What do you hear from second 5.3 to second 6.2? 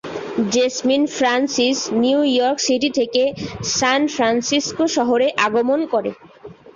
আগমন করে।